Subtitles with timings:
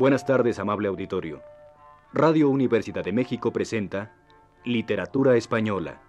[0.00, 1.42] Buenas tardes, amable auditorio.
[2.14, 4.14] Radio Universidad de México presenta
[4.64, 6.00] Literatura Española,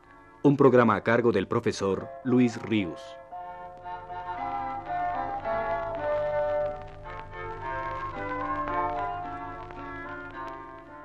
[0.43, 3.01] un programa a cargo del profesor Luis Ríos.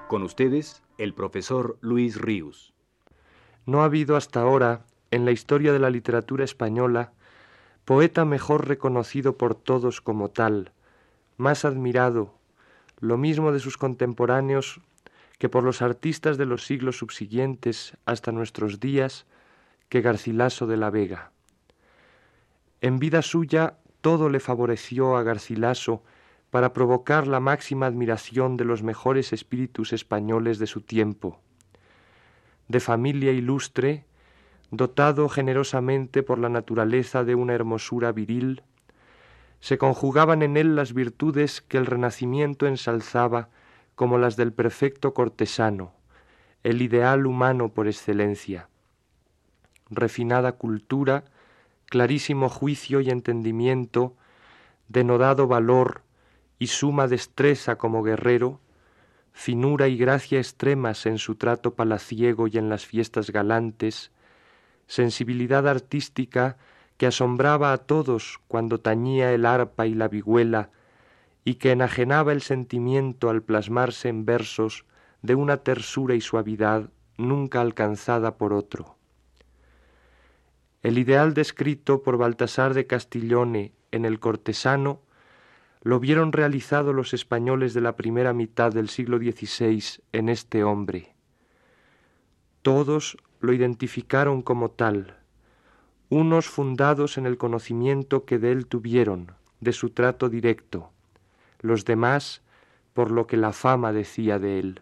[0.06, 2.72] Con ustedes, el profesor Luis Ríos.
[3.64, 7.14] No ha habido hasta ahora, en la historia de la literatura española,
[7.84, 10.70] poeta mejor reconocido por todos como tal,
[11.36, 12.35] más admirado,
[12.98, 14.80] lo mismo de sus contemporáneos
[15.38, 19.26] que por los artistas de los siglos subsiguientes hasta nuestros días,
[19.88, 21.30] que Garcilaso de la Vega.
[22.80, 26.02] En vida suya todo le favoreció a Garcilaso
[26.50, 31.40] para provocar la máxima admiración de los mejores espíritus españoles de su tiempo.
[32.68, 34.06] De familia ilustre,
[34.70, 38.62] dotado generosamente por la naturaleza de una hermosura viril,
[39.60, 43.48] se conjugaban en él las virtudes que el Renacimiento ensalzaba
[43.94, 45.94] como las del perfecto cortesano,
[46.62, 48.68] el ideal humano por excelencia.
[49.88, 51.24] Refinada cultura,
[51.86, 54.16] clarísimo juicio y entendimiento,
[54.88, 56.02] denodado valor
[56.58, 58.60] y suma destreza como guerrero,
[59.32, 64.10] finura y gracia extremas en su trato palaciego y en las fiestas galantes,
[64.86, 66.56] sensibilidad artística
[66.96, 70.70] que asombraba a todos cuando tañía el arpa y la vihuela,
[71.44, 74.84] y que enajenaba el sentimiento al plasmarse en versos
[75.22, 78.96] de una tersura y suavidad nunca alcanzada por otro.
[80.82, 85.02] El ideal descrito por Baltasar de Castiglione en el cortesano
[85.82, 91.14] lo vieron realizado los españoles de la primera mitad del siglo XVI en este hombre.
[92.62, 95.16] Todos lo identificaron como tal,
[96.08, 100.90] unos fundados en el conocimiento que de él tuvieron, de su trato directo,
[101.60, 102.42] los demás
[102.94, 104.80] por lo que la fama decía de él.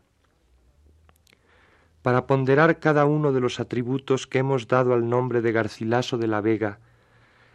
[2.03, 6.27] Para ponderar cada uno de los atributos que hemos dado al nombre de Garcilaso de
[6.27, 6.79] la Vega,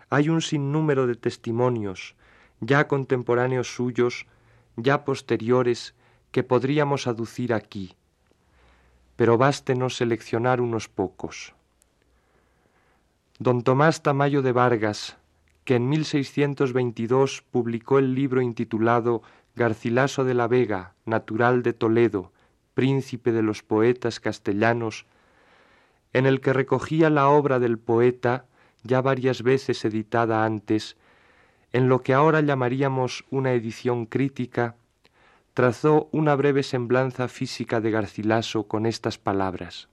[0.10, 2.16] hay un sinnúmero de testimonios,
[2.60, 4.26] ya contemporáneos suyos,
[4.76, 5.94] ya posteriores,
[6.32, 7.96] que podríamos aducir aquí,
[9.16, 11.54] pero bástenos seleccionar unos pocos.
[13.42, 15.16] Don Tomás Tamayo de Vargas,
[15.64, 19.22] que en 1622 publicó el libro intitulado
[19.56, 22.34] Garcilaso de la Vega, natural de Toledo,
[22.74, 25.06] príncipe de los poetas castellanos,
[26.12, 28.46] en el que recogía la obra del poeta,
[28.84, 30.98] ya varias veces editada antes,
[31.72, 34.76] en lo que ahora llamaríamos una edición crítica,
[35.54, 39.88] trazó una breve semblanza física de Garcilaso con estas palabras.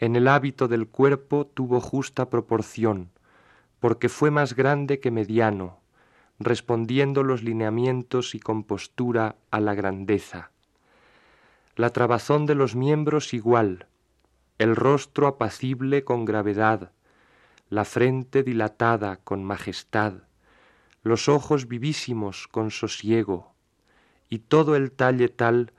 [0.00, 3.10] En el hábito del cuerpo tuvo justa proporción,
[3.80, 5.80] porque fue más grande que mediano,
[6.38, 10.52] respondiendo los lineamientos y compostura a la grandeza.
[11.74, 13.86] La trabazón de los miembros igual,
[14.58, 16.92] el rostro apacible con gravedad,
[17.68, 20.14] la frente dilatada con majestad,
[21.02, 23.52] los ojos vivísimos con sosiego,
[24.28, 25.72] y todo el talle tal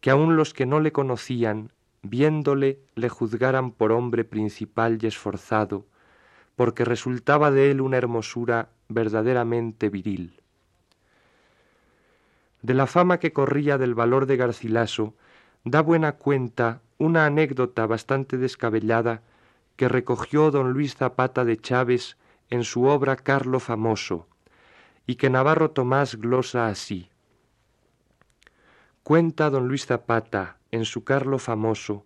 [0.00, 1.72] que aun los que no le conocían
[2.08, 5.86] viéndole le juzgaran por hombre principal y esforzado,
[6.54, 10.42] porque resultaba de él una hermosura verdaderamente viril.
[12.62, 15.14] De la fama que corría del valor de Garcilaso,
[15.64, 19.22] da buena cuenta una anécdota bastante descabellada
[19.76, 22.16] que recogió don Luis Zapata de Chávez
[22.48, 24.26] en su obra Carlo Famoso,
[25.06, 27.10] y que Navarro Tomás glosa así.
[29.06, 32.04] Cuenta don Luis Zapata, en su Carlo famoso,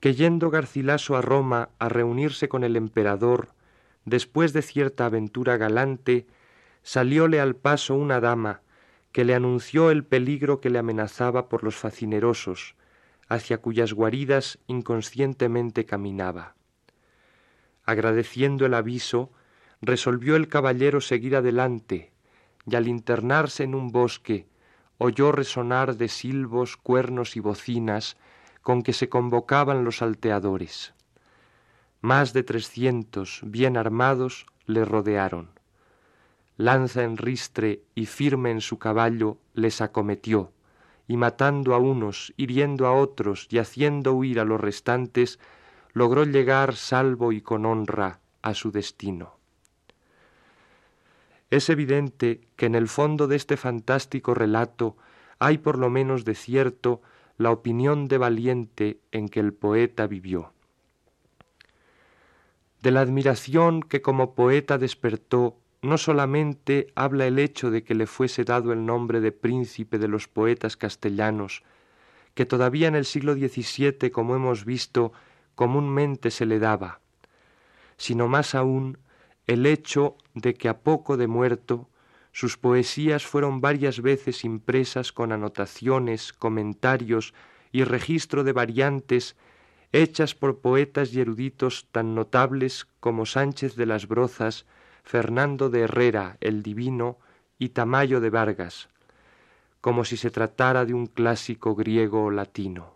[0.00, 3.54] que yendo Garcilaso a Roma a reunirse con el emperador,
[4.04, 6.26] después de cierta aventura galante,
[6.82, 8.60] salióle al paso una dama
[9.12, 12.74] que le anunció el peligro que le amenazaba por los facinerosos,
[13.30, 16.54] hacia cuyas guaridas inconscientemente caminaba.
[17.86, 19.32] Agradeciendo el aviso,
[19.80, 22.12] resolvió el caballero seguir adelante,
[22.66, 24.49] y al internarse en un bosque,
[25.02, 28.18] oyó resonar de silbos, cuernos y bocinas
[28.60, 30.92] con que se convocaban los salteadores.
[32.02, 35.48] Más de trescientos, bien armados, le rodearon.
[36.58, 40.52] Lanza en ristre y firme en su caballo, les acometió,
[41.08, 45.38] y matando a unos, hiriendo a otros y haciendo huir a los restantes,
[45.94, 49.39] logró llegar salvo y con honra a su destino.
[51.50, 54.96] Es evidente que en el fondo de este fantástico relato
[55.38, 57.02] hay por lo menos de cierto
[57.38, 60.52] la opinión de valiente en que el poeta vivió.
[62.82, 68.06] De la admiración que como poeta despertó no solamente habla el hecho de que le
[68.06, 71.62] fuese dado el nombre de príncipe de los poetas castellanos,
[72.34, 75.12] que todavía en el siglo XVII, como hemos visto,
[75.54, 77.00] comúnmente se le daba,
[77.96, 78.98] sino más aún
[79.50, 81.88] el hecho de que a poco de muerto
[82.30, 87.34] sus poesías fueron varias veces impresas con anotaciones, comentarios
[87.72, 89.34] y registro de variantes
[89.90, 94.66] hechas por poetas y eruditos tan notables como Sánchez de las Brozas,
[95.02, 97.18] Fernando de Herrera, el Divino,
[97.58, 98.88] y Tamayo de Vargas,
[99.80, 102.94] como si se tratara de un clásico griego o latino.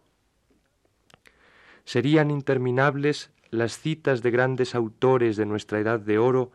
[1.85, 6.53] Serían interminables las citas de grandes autores de nuestra edad de oro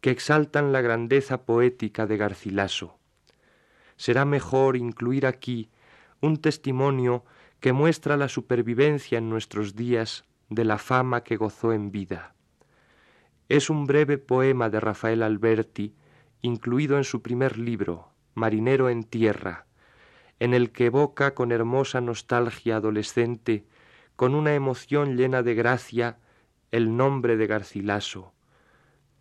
[0.00, 2.98] que exaltan la grandeza poética de Garcilaso.
[3.96, 5.70] Será mejor incluir aquí
[6.20, 7.24] un testimonio
[7.60, 12.34] que muestra la supervivencia en nuestros días de la fama que gozó en vida.
[13.48, 15.94] Es un breve poema de Rafael Alberti,
[16.42, 19.66] incluido en su primer libro, Marinero en Tierra,
[20.40, 23.66] en el que evoca con hermosa nostalgia adolescente,
[24.16, 26.18] con una emoción llena de gracia,
[26.74, 28.32] el nombre de Garcilaso,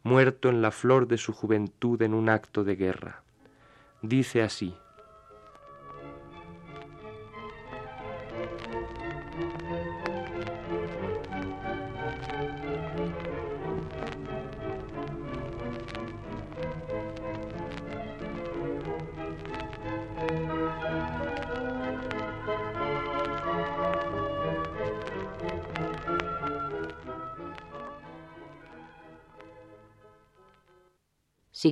[0.02, 3.22] muerto en la flor de su juventud en un acto de guerra.
[4.02, 4.76] Dice así,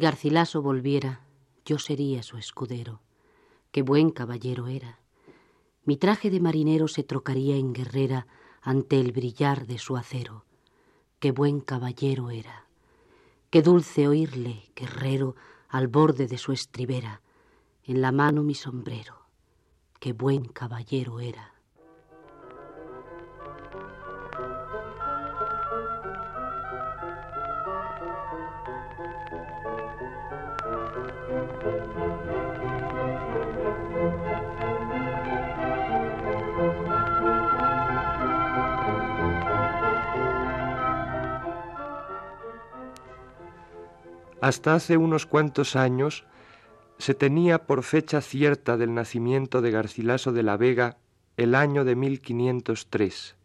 [0.01, 1.21] Garcilaso volviera,
[1.63, 3.01] yo sería su escudero.
[3.71, 4.97] Qué buen caballero era.
[5.85, 8.25] Mi traje de marinero se trocaría en guerrera
[8.63, 10.43] ante el brillar de su acero.
[11.19, 12.65] Qué buen caballero era.
[13.51, 15.35] Qué dulce oírle, guerrero,
[15.69, 17.21] al borde de su estribera,
[17.83, 19.27] en la mano mi sombrero.
[19.99, 21.50] Qué buen caballero era.
[44.41, 46.25] Hasta hace unos cuantos años
[46.97, 50.97] se tenía por fecha cierta del nacimiento de Garcilaso de la Vega
[51.37, 53.35] el año de 1503.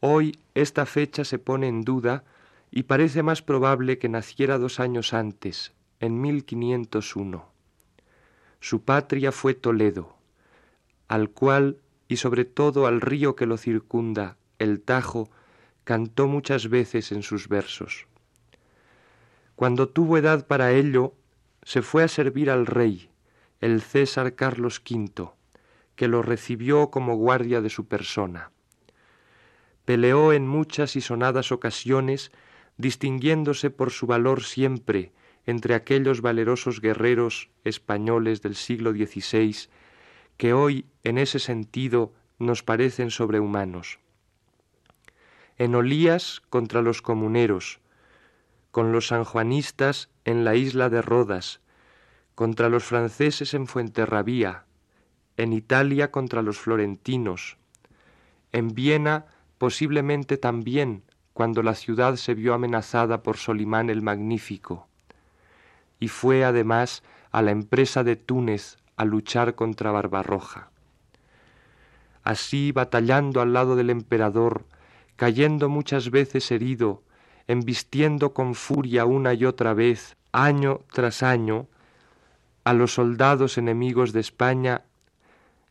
[0.00, 2.24] Hoy esta fecha se pone en duda
[2.70, 7.46] y parece más probable que naciera dos años antes, en 1501.
[8.60, 10.16] Su patria fue Toledo,
[11.06, 11.76] al cual
[12.08, 15.30] y sobre todo al río que lo circunda, el Tajo,
[15.84, 18.06] cantó muchas veces en sus versos.
[19.62, 21.14] Cuando tuvo edad para ello,
[21.62, 23.10] se fue a servir al rey,
[23.60, 25.30] el César Carlos V,
[25.94, 28.50] que lo recibió como guardia de su persona.
[29.84, 32.32] Peleó en muchas y sonadas ocasiones,
[32.76, 35.12] distinguiéndose por su valor siempre
[35.46, 39.68] entre aquellos valerosos guerreros españoles del siglo XVI
[40.38, 44.00] que hoy en ese sentido nos parecen sobrehumanos.
[45.56, 47.78] En Olías contra los comuneros,
[48.72, 51.60] con los sanjuanistas en la isla de Rodas,
[52.34, 54.64] contra los franceses en Fuenterrabía,
[55.36, 57.58] en Italia contra los florentinos,
[58.50, 59.26] en Viena
[59.58, 64.88] posiblemente también cuando la ciudad se vio amenazada por Solimán el Magnífico,
[66.00, 70.70] y fue además a la empresa de Túnez a luchar contra Barbarroja.
[72.24, 74.64] Así, batallando al lado del emperador,
[75.16, 77.02] cayendo muchas veces herido,
[77.52, 81.68] embistiendo con furia una y otra vez, año tras año,
[82.64, 84.84] a los soldados enemigos de España,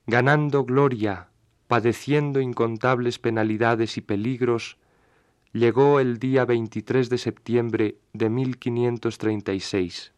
[0.06, 1.28] ganando gloria,
[1.68, 4.78] padeciendo incontables penalidades y peligros,
[5.54, 10.14] llegó el día 23 de septiembre de 1536.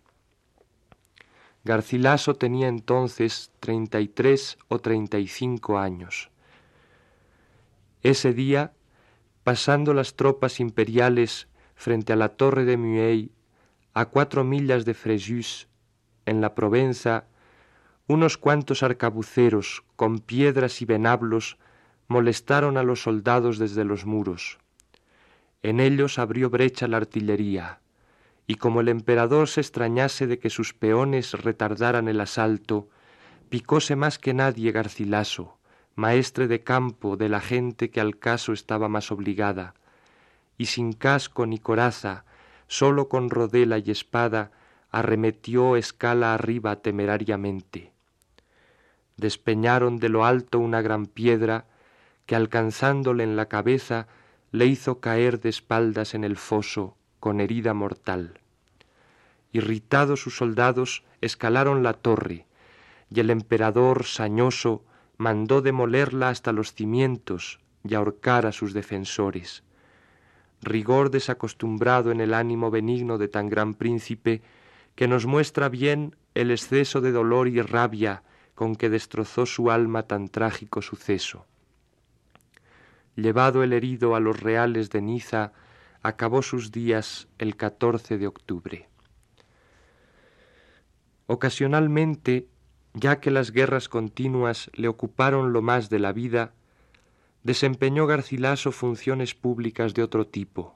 [1.64, 6.30] Garcilaso tenía entonces treinta y tres o treinta y cinco años.
[8.02, 8.74] Ese día
[9.44, 11.48] pasando las tropas imperiales
[11.84, 13.34] frente a la torre de Muey,
[13.94, 15.68] a cuatro millas de Fréjus,
[16.26, 17.26] en la Provenza,
[18.08, 21.58] unos cuantos arcabuceros con piedras y venablos
[22.08, 24.60] molestaron a los soldados desde los muros.
[25.62, 27.82] En ellos abrió brecha la artillería,
[28.48, 32.88] y como el emperador se extrañase de que sus peones retardaran el asalto,
[33.50, 35.58] picóse más que nadie Garcilaso,
[35.96, 39.74] maestre de campo de la gente que al caso estaba más obligada,
[40.58, 42.26] y sin casco ni coraza,
[42.68, 44.52] solo con rodela y espada,
[44.92, 47.92] arremetió escala arriba temerariamente.
[49.18, 51.66] Despeñaron de lo alto una gran piedra
[52.26, 54.08] que alcanzándole en la cabeza
[54.52, 58.40] le hizo caer de espaldas en el foso con herida mortal.
[59.52, 62.46] Irritados sus soldados escalaron la torre,
[63.10, 64.84] y el emperador sañoso
[65.18, 69.64] mandó demolerla hasta los cimientos y ahorcar a sus defensores.
[70.64, 74.42] Rigor desacostumbrado en el ánimo benigno de tan gran príncipe,
[74.96, 78.24] que nos muestra bien el exceso de dolor y rabia
[78.56, 81.46] con que destrozó su alma tan trágico suceso.
[83.16, 85.54] Llevado el herido a los reales de Niza,
[86.02, 88.90] acabó sus días el 14 de octubre.
[91.28, 92.48] Ocasionalmente,
[92.94, 96.54] ya que las guerras continuas le ocuparon lo más de la vida,
[97.44, 100.76] desempeñó Garcilaso funciones públicas de otro tipo.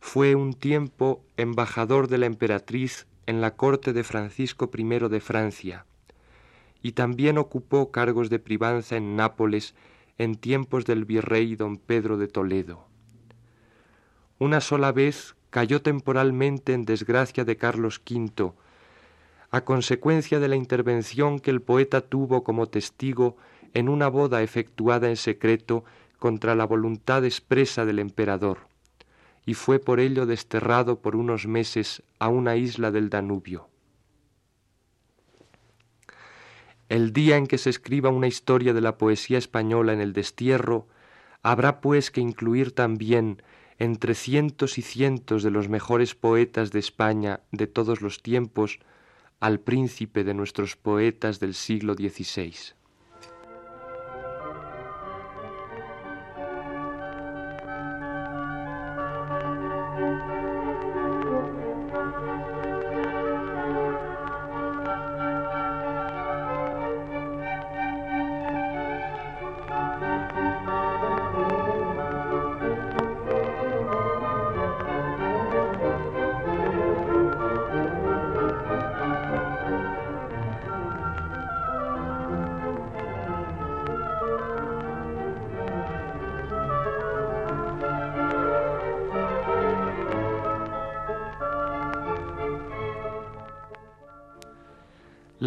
[0.00, 5.84] Fue un tiempo embajador de la emperatriz en la corte de Francisco I de Francia,
[6.80, 9.74] y también ocupó cargos de privanza en Nápoles
[10.16, 12.86] en tiempos del virrey don Pedro de Toledo.
[14.38, 18.52] Una sola vez cayó temporalmente en desgracia de Carlos V,
[19.50, 23.36] a consecuencia de la intervención que el poeta tuvo como testigo
[23.78, 25.84] en una boda efectuada en secreto
[26.18, 28.66] contra la voluntad expresa del emperador,
[29.46, 33.68] y fue por ello desterrado por unos meses a una isla del Danubio.
[36.88, 40.88] El día en que se escriba una historia de la poesía española en el destierro,
[41.44, 43.40] habrá pues que incluir también
[43.78, 48.80] entre cientos y cientos de los mejores poetas de España de todos los tiempos
[49.38, 52.77] al príncipe de nuestros poetas del siglo XVI.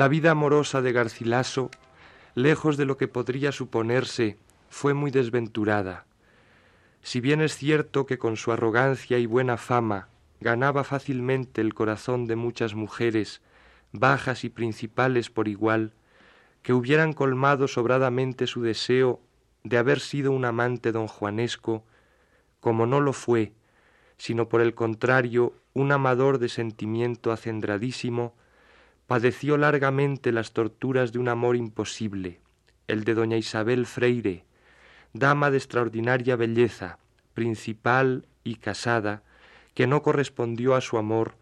[0.01, 1.70] La vida amorosa de Garcilaso,
[2.34, 6.08] lejos de lo que podría suponerse, fue muy desventurada.
[7.03, 12.25] Si bien es cierto que con su arrogancia y buena fama ganaba fácilmente el corazón
[12.25, 13.43] de muchas mujeres,
[13.91, 15.93] bajas y principales por igual,
[16.63, 19.22] que hubieran colmado sobradamente su deseo
[19.63, 21.86] de haber sido un amante don Juanesco,
[22.60, 23.53] como no lo fue,
[24.17, 28.34] sino por el contrario un amador de sentimiento acendradísimo,
[29.08, 32.39] padeció largamente las torturas de un amor imposible,
[32.88, 34.46] el de doña Isabel Freire,
[35.13, 37.00] dama de extraordinaria belleza,
[37.34, 39.24] principal y casada,
[39.74, 41.36] que no correspondió a su amor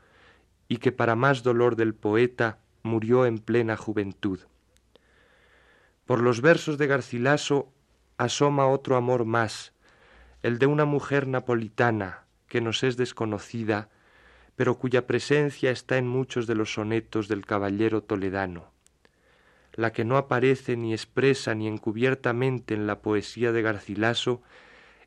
[0.68, 4.39] y que para más dolor del poeta murió en plena juventud.
[6.06, 7.72] Por los versos de Garcilaso
[8.18, 9.74] asoma otro amor más,
[10.42, 13.89] el de una mujer napolitana que nos es desconocida
[14.60, 18.74] pero cuya presencia está en muchos de los sonetos del caballero toledano.
[19.72, 24.42] La que no aparece ni expresa ni encubiertamente en la poesía de Garcilaso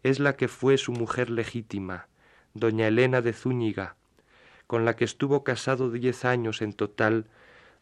[0.02, 2.08] es la que fue su mujer legítima,
[2.54, 3.96] doña Elena de Zúñiga,
[4.66, 7.26] con la que estuvo casado diez años en total,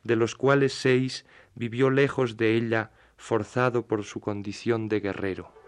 [0.02, 1.24] de los cuales seis
[1.54, 5.59] vivió lejos de ella, forzado por su condición de guerrero.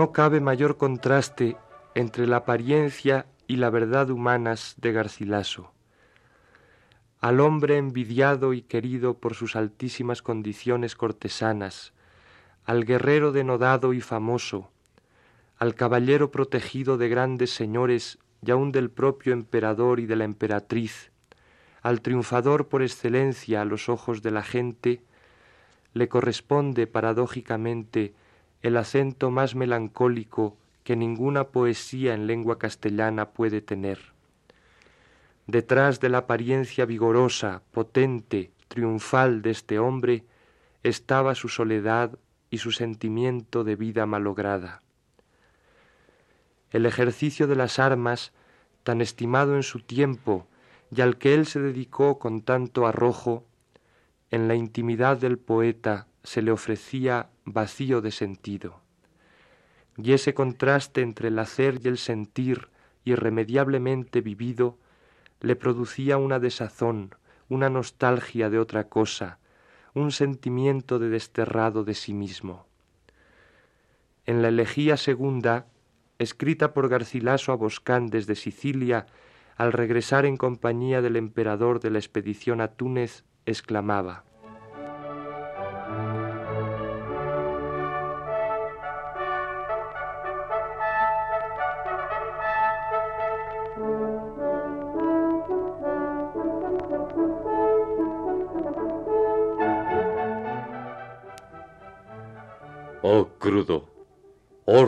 [0.00, 1.58] No cabe mayor contraste
[1.94, 5.74] entre la apariencia y la verdad humanas de Garcilaso.
[7.18, 11.92] Al hombre envidiado y querido por sus altísimas condiciones cortesanas,
[12.64, 14.70] al guerrero denodado y famoso,
[15.58, 21.12] al caballero protegido de grandes señores y aun del propio emperador y de la emperatriz,
[21.82, 25.02] al triunfador por excelencia a los ojos de la gente,
[25.92, 28.14] le corresponde paradójicamente
[28.62, 33.98] el acento más melancólico que ninguna poesía en lengua castellana puede tener.
[35.46, 40.24] Detrás de la apariencia vigorosa, potente, triunfal de este hombre
[40.82, 42.18] estaba su soledad
[42.50, 44.82] y su sentimiento de vida malograda.
[46.70, 48.32] El ejercicio de las armas,
[48.84, 50.46] tan estimado en su tiempo
[50.94, 53.44] y al que él se dedicó con tanto arrojo,
[54.30, 58.80] en la intimidad del poeta se le ofrecía vacío de sentido.
[59.96, 62.68] Y ese contraste entre el hacer y el sentir
[63.04, 64.78] irremediablemente vivido
[65.40, 67.14] le producía una desazón,
[67.48, 69.38] una nostalgia de otra cosa,
[69.94, 72.66] un sentimiento de desterrado de sí mismo.
[74.26, 75.66] En la elegía segunda,
[76.18, 79.06] escrita por Garcilaso a Boscán desde Sicilia,
[79.56, 84.24] al regresar en compañía del emperador de la expedición a Túnez, exclamaba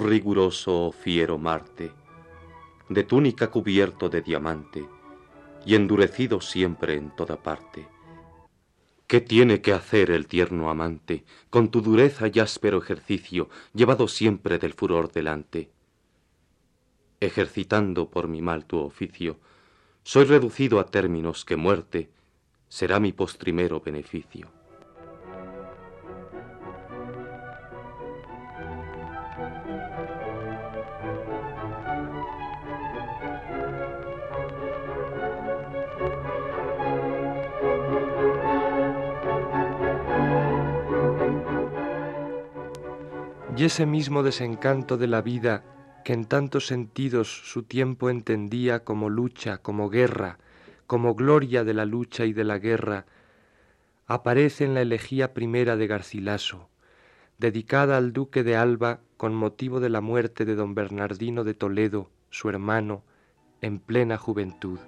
[0.03, 1.93] riguroso, fiero Marte,
[2.89, 4.85] de túnica cubierto de diamante
[5.65, 7.87] y endurecido siempre en toda parte.
[9.07, 14.59] ¿Qué tiene que hacer el tierno amante con tu dureza y áspero ejercicio, llevado siempre
[14.59, 15.71] del furor delante?
[17.21, 19.39] Ejercitando por mi mal tu oficio,
[20.03, 22.11] soy reducido a términos que muerte
[22.69, 24.62] será mi postrimero beneficio.
[43.63, 45.63] Y ese mismo desencanto de la vida
[46.05, 50.39] que en tantos sentidos su tiempo entendía como lucha, como guerra,
[50.89, 53.07] como gloria de la lucha y de la guerra,
[54.09, 56.71] aparece en la elegía primera de Garcilaso,
[57.39, 62.11] dedicada al duque de Alba con motivo de la muerte de don Bernardino de Toledo,
[62.31, 63.05] su hermano,
[63.61, 64.81] en plena juventud.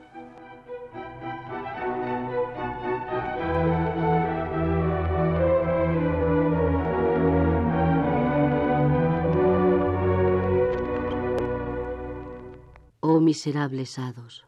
[13.24, 14.44] Miserables hados,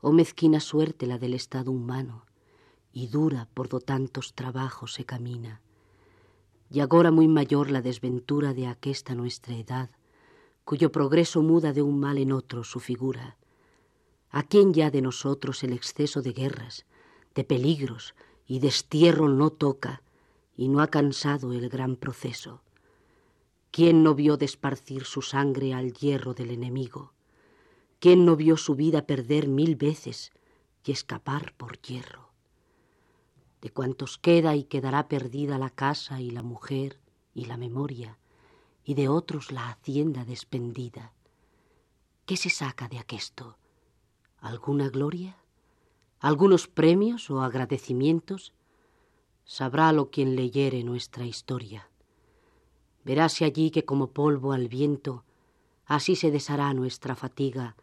[0.00, 2.26] oh mezquina suerte la del estado humano,
[2.92, 5.60] y dura por do tantos trabajos se camina.
[6.70, 9.90] Y agora muy mayor la desventura de aquesta nuestra edad,
[10.64, 13.36] cuyo progreso muda de un mal en otro su figura.
[14.30, 16.84] ¿A quién ya de nosotros el exceso de guerras,
[17.34, 18.14] de peligros
[18.46, 20.02] y destierro no toca
[20.56, 22.62] y no ha cansado el gran proceso?
[23.70, 27.12] ¿Quién no vio desparcir su sangre al hierro del enemigo?
[28.00, 30.30] ¿Quién no vio su vida perder mil veces
[30.84, 32.30] y escapar por hierro?
[33.60, 37.00] De cuantos queda y quedará perdida la casa y la mujer
[37.34, 38.16] y la memoria,
[38.84, 41.12] y de otros la hacienda despendida.
[42.24, 43.58] ¿Qué se saca de aquesto?
[44.38, 45.36] ¿Alguna gloria?
[46.20, 48.52] ¿Algunos premios o agradecimientos?
[49.44, 51.90] Sabrálo quien leyere nuestra historia.
[53.04, 55.24] Veráse allí que como polvo al viento,
[55.84, 57.74] así se deshará nuestra fatiga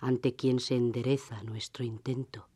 [0.00, 2.48] ante quien se endereza nuestro intento.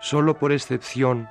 [0.00, 1.28] Solo por excepción,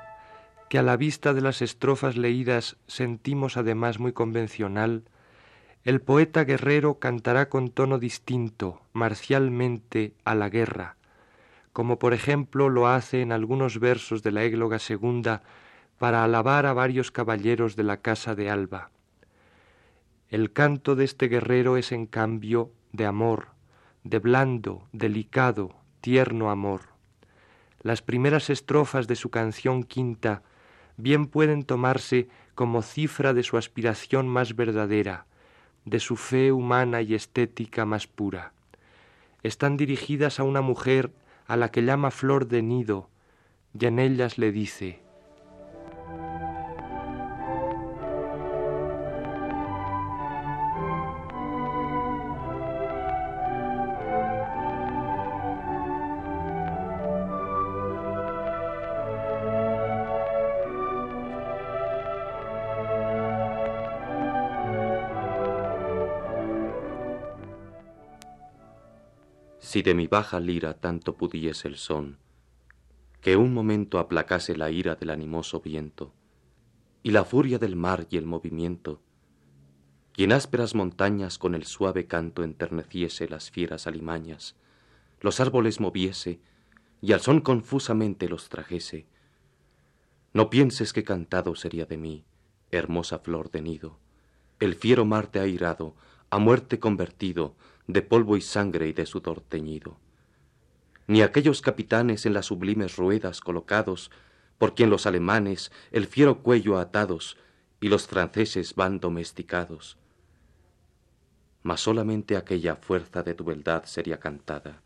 [0.67, 5.03] que a la vista de las estrofas leídas sentimos además muy convencional,
[5.84, 10.96] el poeta guerrero cantará con tono distinto, marcialmente, a la guerra,
[11.74, 15.43] como por ejemplo lo hace en algunos versos de la égloga segunda
[15.98, 18.91] para alabar a varios caballeros de la casa de Alba.
[20.30, 23.48] El canto de este guerrero es en cambio de amor,
[24.06, 26.82] de blando, delicado, tierno amor.
[27.82, 30.43] Las primeras estrofas de su canción quinta
[30.96, 35.26] bien pueden tomarse como cifra de su aspiración más verdadera,
[35.86, 38.54] de su fe humana y estética más pura.
[39.43, 41.12] Están dirigidas a una mujer
[41.48, 43.10] a la que llama flor de nido
[43.78, 45.03] y en ellas le dice,
[69.73, 72.19] Si de mi baja lira tanto pudiese el son,
[73.21, 76.13] que un momento aplacase la ira del animoso viento,
[77.01, 79.01] y la furia del mar y el movimiento,
[80.15, 84.55] y en ásperas montañas con el suave canto enterneciese las fieras alimañas,
[85.21, 86.39] los árboles moviese,
[87.01, 89.07] y al son confusamente los trajese.
[90.33, 92.25] No pienses que cantado sería de mí,
[92.69, 93.97] hermosa flor de nido,
[94.59, 95.95] el fiero Marte airado,
[96.29, 97.55] a muerte convertido,
[97.88, 99.98] de polvo y sangre y de sudor teñido.
[101.08, 104.10] Ni aquellos capitanes en las sublimes ruedas colocados,
[104.58, 107.38] por quien los alemanes el fiero cuello atados
[107.82, 109.98] y los franceses van domesticados.
[111.63, 114.82] Mas solamente aquella fuerza de tu beldad sería cantada,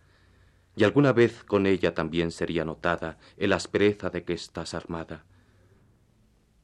[0.75, 5.25] y alguna vez con ella también sería notada el aspereza de que estás armada.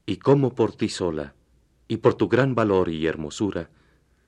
[0.06, 1.34] Y cómo por ti sola,
[1.88, 3.70] y por tu gran valor y hermosura,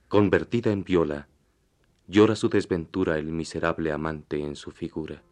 [0.08, 1.28] convertida en viola,
[2.08, 5.24] llora su desventura el miserable amante en su figura.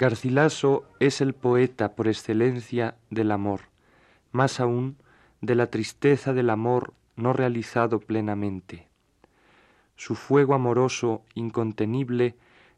[0.00, 3.64] Garcilaso es el poeta por excelencia del amor,
[4.32, 4.96] más aún
[5.42, 8.88] de la tristeza del amor no realizado plenamente.
[9.96, 12.34] Su fuego amoroso, incontenible,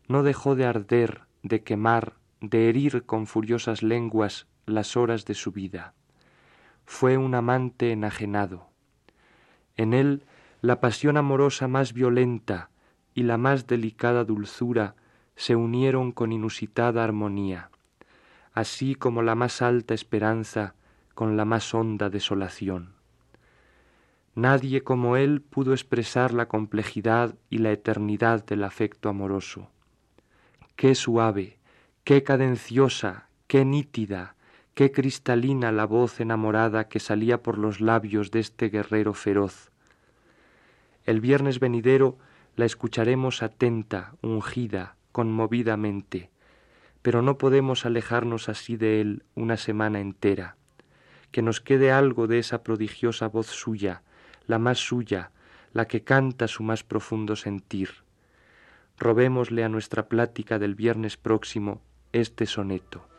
[0.09, 5.53] no dejó de arder, de quemar, de herir con furiosas lenguas las horas de su
[5.53, 5.95] vida.
[6.87, 8.67] Fue un amante enajenado.
[9.77, 10.25] En él
[10.61, 12.71] la pasión amorosa más violenta
[13.15, 14.97] y la más delicada dulzura
[15.37, 17.71] se unieron con inusitada armonía,
[18.53, 20.75] así como la más alta esperanza
[21.15, 22.95] con la más honda desolación.
[24.35, 29.69] Nadie como él pudo expresar la complejidad y la eternidad del afecto amoroso.
[30.75, 31.59] Qué suave,
[32.05, 34.35] qué cadenciosa, qué nítida,
[34.75, 39.71] qué cristalina la voz enamorada que salía por los labios de este guerrero feroz.
[41.05, 42.17] El viernes venidero
[42.57, 46.31] la escucharemos atenta, ungida, conmovidamente,
[47.03, 50.57] pero no podemos alejarnos así de él una semana entera.
[51.31, 54.03] Que nos quede algo de esa prodigiosa voz suya,
[54.47, 55.31] la más suya,
[55.73, 57.91] la que canta su más profundo sentir.
[58.99, 61.81] Robémosle a nuestra plática del viernes próximo
[62.13, 63.12] este soneto.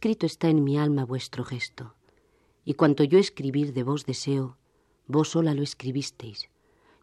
[0.00, 1.94] Escrito está en mi alma vuestro gesto,
[2.64, 4.56] y cuanto yo escribir de vos deseo,
[5.06, 6.48] vos sola lo escribisteis.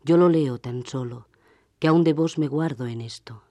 [0.03, 1.27] Yo lo leo tan solo,
[1.77, 3.43] que aun de vos me guardo en esto.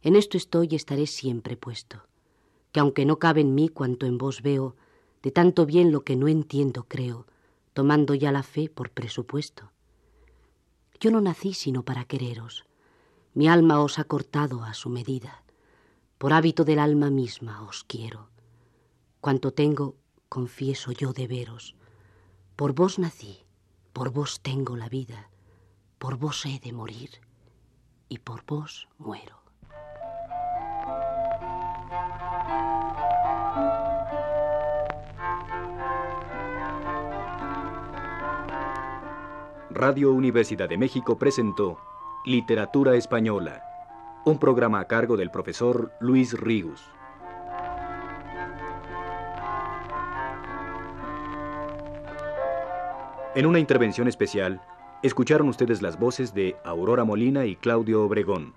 [0.00, 2.06] En esto estoy y estaré siempre puesto,
[2.72, 4.76] que aunque no cabe en mí cuanto en vos veo,
[5.22, 7.26] de tanto bien lo que no entiendo creo,
[7.74, 9.72] tomando ya la fe por presupuesto.
[11.00, 12.64] Yo no nací sino para quereros,
[13.34, 15.42] mi alma os ha cortado a su medida
[16.18, 18.30] por hábito del alma misma os quiero.
[19.20, 19.96] Cuanto tengo,
[20.28, 21.76] confieso yo de veros.
[22.56, 23.44] Por vos nací,
[23.92, 25.30] por vos tengo la vida,
[25.98, 27.10] por vos he de morir
[28.08, 29.36] y por vos muero.
[39.70, 41.78] Radio Universidad de México presentó
[42.24, 43.62] Literatura Española
[44.26, 46.82] un programa a cargo del profesor Luis Rigus.
[53.36, 54.60] En una intervención especial,
[55.04, 58.52] escucharon ustedes las voces de Aurora Molina y Claudio Obregón.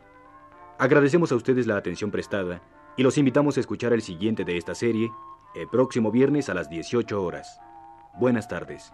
[0.79, 2.63] Agradecemos a ustedes la atención prestada
[2.97, 5.11] y los invitamos a escuchar el siguiente de esta serie
[5.53, 7.59] el próximo viernes a las 18 horas.
[8.19, 8.91] Buenas tardes.